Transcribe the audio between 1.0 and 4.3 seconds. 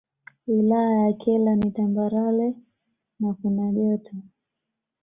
ya Kyela ni Tambarale na kuna Joto